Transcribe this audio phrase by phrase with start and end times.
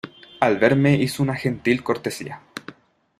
[0.39, 2.41] al verme hizo una gentil cortesía,